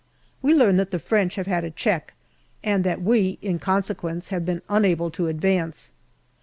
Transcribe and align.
We 0.41 0.55
learn 0.55 0.77
that 0.77 0.89
the 0.89 0.97
French 0.97 1.35
have 1.35 1.45
had 1.45 1.63
a 1.63 1.69
check, 1.69 2.15
and 2.63 2.83
that 2.83 3.03
we 3.03 3.37
in 3.43 3.59
conse 3.59 3.93
quence 3.95 4.29
have 4.29 4.47
been 4.47 4.63
unable 4.67 5.11
to 5.11 5.27
advance. 5.27 5.91